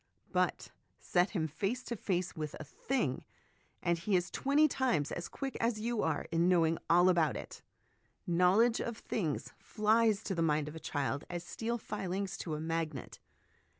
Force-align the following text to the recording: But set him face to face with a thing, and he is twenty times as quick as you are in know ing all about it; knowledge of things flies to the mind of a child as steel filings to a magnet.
But 0.31 0.71
set 0.97 1.29
him 1.29 1.47
face 1.47 1.83
to 1.83 1.95
face 1.95 2.35
with 2.35 2.55
a 2.59 2.63
thing, 2.63 3.23
and 3.83 3.99
he 3.99 4.15
is 4.15 4.31
twenty 4.31 4.67
times 4.67 5.11
as 5.11 5.29
quick 5.29 5.55
as 5.59 5.79
you 5.79 6.01
are 6.01 6.25
in 6.31 6.49
know 6.49 6.65
ing 6.65 6.79
all 6.89 7.07
about 7.07 7.37
it; 7.37 7.61
knowledge 8.25 8.79
of 8.81 8.97
things 8.97 9.53
flies 9.59 10.23
to 10.23 10.33
the 10.33 10.41
mind 10.41 10.67
of 10.67 10.75
a 10.75 10.79
child 10.79 11.23
as 11.29 11.43
steel 11.43 11.77
filings 11.77 12.35
to 12.37 12.55
a 12.55 12.59
magnet. 12.59 13.19